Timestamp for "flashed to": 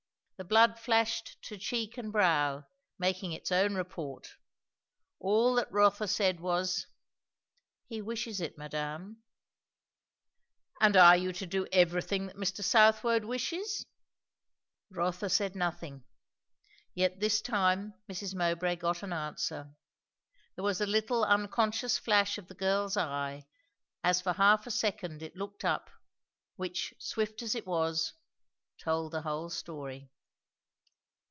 0.79-1.55